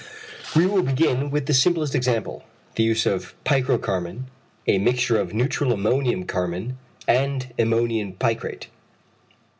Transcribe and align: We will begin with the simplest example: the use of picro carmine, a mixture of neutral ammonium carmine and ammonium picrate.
We 0.55 0.65
will 0.65 0.81
begin 0.81 1.29
with 1.29 1.45
the 1.45 1.53
simplest 1.53 1.93
example: 1.93 2.43
the 2.73 2.81
use 2.81 3.05
of 3.05 3.35
picro 3.43 3.77
carmine, 3.77 4.25
a 4.65 4.79
mixture 4.79 5.21
of 5.21 5.31
neutral 5.31 5.71
ammonium 5.71 6.23
carmine 6.25 6.79
and 7.07 7.53
ammonium 7.59 8.13
picrate. 8.13 8.65